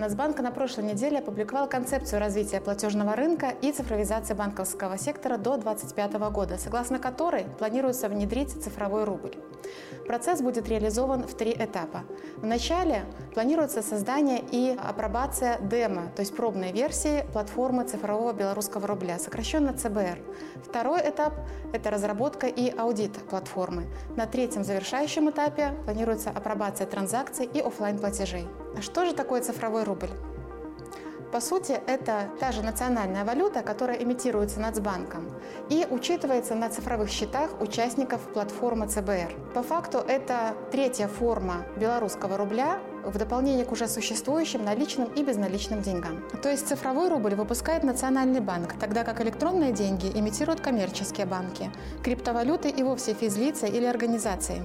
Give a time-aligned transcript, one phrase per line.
[0.00, 6.14] Нацбанк на прошлой неделе опубликовал концепцию развития платежного рынка и цифровизации банковского сектора до 2025
[6.32, 9.34] года, согласно которой планируется внедрить цифровой рубль.
[10.06, 12.04] Процесс будет реализован в три этапа.
[12.36, 13.04] Вначале
[13.34, 20.18] планируется создание и апробация демо, то есть пробной версии платформы цифрового белорусского рубля, сокращенно ЦБР.
[20.64, 21.34] Второй этап–
[21.72, 23.86] это разработка и аудит платформы.
[24.16, 28.48] На третьем завершающем этапе планируется апробация транзакций и офлайн платежей.
[28.80, 30.10] Что же такое цифровой рубль?
[31.32, 35.30] По сути, это та же национальная валюта, которая имитируется Нацбанком
[35.68, 39.32] и учитывается на цифровых счетах участников платформы ЦБР.
[39.54, 45.82] По факту это третья форма белорусского рубля в дополнение к уже существующим наличным и безналичным
[45.82, 46.22] деньгам.
[46.42, 51.70] То есть цифровой рубль выпускает Национальный банк, тогда как электронные деньги имитируют коммерческие банки,
[52.02, 54.62] криптовалюты и вовсе физлица или организации.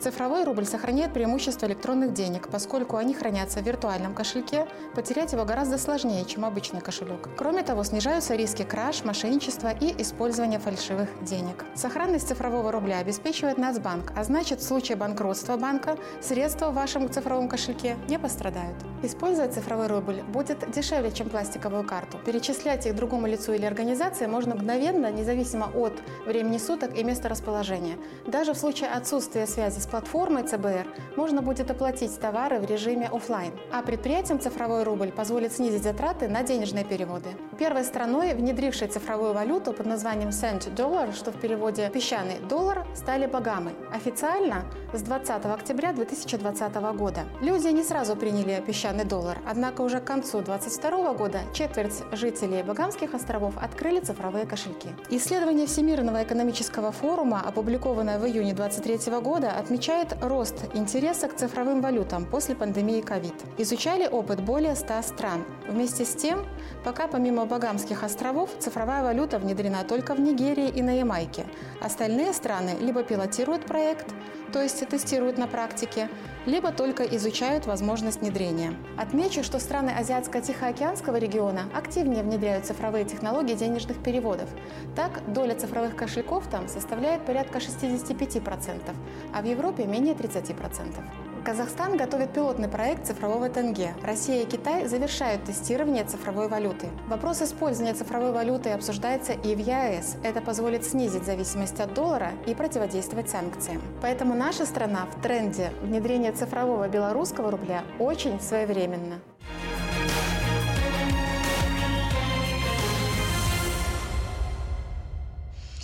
[0.00, 5.76] Цифровой рубль сохраняет преимущество электронных денег, поскольку они хранятся в виртуальном кошельке, потерять его гораздо
[5.76, 7.28] сложнее, чем обычный кошелек.
[7.36, 11.66] Кроме того, снижаются риски краж, мошенничества и использования фальшивых денег.
[11.74, 17.50] Сохранность цифрового рубля обеспечивает Нацбанк, а значит в случае банкротства банка средства в вашем цифровом
[17.50, 18.76] кошельке не пострадают.
[19.02, 22.18] Использовать цифровой рубль будет дешевле, чем пластиковую карту.
[22.24, 25.92] Перечислять их другому лицу или организации можно мгновенно, независимо от
[26.24, 27.98] времени суток и места расположения.
[28.26, 33.52] Даже в случае отсутствия связи с платформой ЦБР можно будет оплатить товары в режиме офлайн.
[33.72, 37.28] А предприятиям цифровой рубль позволит снизить затраты на денежные переводы.
[37.58, 43.26] Первой страной, внедрившей цифровую валюту под названием Cent Dollar, что в переводе «песчаный доллар», стали
[43.26, 43.72] Багамы.
[43.92, 47.20] Официально с 20 октября 2020 года.
[47.40, 53.14] Люди не сразу приняли песчаный доллар, однако уже к концу 2022 года четверть жителей Багамских
[53.14, 54.88] островов открыли цифровые кошельки.
[55.08, 62.26] Исследование Всемирного экономического форума, опубликованное в июне 2023 года, отмечает рост интереса к цифровым валютам
[62.26, 63.34] после пандемии COVID.
[63.58, 65.44] Изучали опыт более 100 стран.
[65.68, 66.44] Вместе с тем,
[66.84, 71.46] пока помимо Багамских островов цифровая валюта внедрена только в Нигерии и на Ямайке.
[71.80, 74.06] Остальные страны либо пилотируют проект,
[74.52, 76.08] то есть тестируют на практике,
[76.46, 78.74] либо только изучают возможность внедрения.
[78.96, 84.48] Отмечу, что страны Азиатско-Тихоокеанского региона активнее внедряют цифровые технологии денежных переводов.
[84.96, 88.94] Так, доля цифровых кошельков там составляет порядка 65%,
[89.32, 91.29] а в Европе менее 30%.
[91.44, 93.94] Казахстан готовит пилотный проект цифрового тенге.
[94.02, 96.88] Россия и Китай завершают тестирование цифровой валюты.
[97.08, 100.16] Вопрос использования цифровой валюты обсуждается и в ЕАЭС.
[100.22, 103.80] Это позволит снизить зависимость от доллара и противодействовать санкциям.
[104.02, 109.20] Поэтому наша страна в тренде внедрения цифрового белорусского рубля очень своевременно.